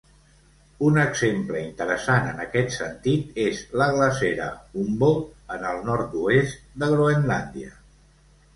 Un 0.85 0.95
exemple 1.01 1.59
interessant 1.65 2.29
en 2.29 2.41
aquest 2.45 2.73
sentit 2.77 3.37
és 3.45 3.61
la 3.83 3.89
glacera 3.99 4.49
Humboldt, 4.81 5.31
en 5.59 5.69
el 5.75 5.85
nord-oest 5.93 6.67
de 6.85 6.93
Groenlàndia. 6.97 7.75